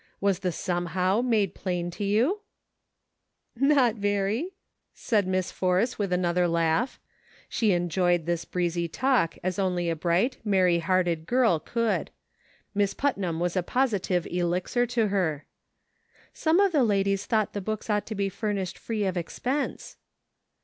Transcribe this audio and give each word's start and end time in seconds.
Was 0.19 0.39
the 0.39 0.51
'somehow' 0.51 1.21
made 1.21 1.53
plain 1.53 1.91
to 1.91 2.03
you 2.03 2.39
?""Not 3.55 3.97
very," 3.97 4.55
said 4.95 5.27
Miss 5.27 5.51
Force, 5.51 5.99
with 5.99 6.11
another 6.11 6.47
laugh; 6.47 6.99
she 7.47 7.71
enjoyed 7.71 8.25
this 8.25 8.43
breezy 8.43 8.87
talk 8.87 9.37
as 9.43 9.59
only 9.59 9.91
a 9.91 9.95
bright, 9.95 10.37
merry 10.43 10.79
hearted 10.79 11.27
girl 11.27 11.59
could. 11.59 12.09
Miss 12.73 12.95
Putnam 12.95 13.39
was 13.39 13.55
a 13.55 13.61
positive 13.61 14.25
elixir 14.25 14.87
to 14.87 15.09
her." 15.09 15.45
Some 16.33 16.59
of 16.59 16.71
the 16.71 16.83
ladies 16.83 17.27
thought 17.27 17.53
the 17.53 17.61
books 17.61 17.87
ought 17.87 18.07
to 18.07 18.15
be 18.15 18.27
furnished 18.27 18.79
free 18.79 19.05
of 19.05 19.15
expense." 19.17 19.97